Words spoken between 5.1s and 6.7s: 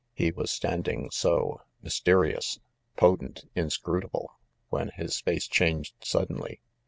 face changed suddenly.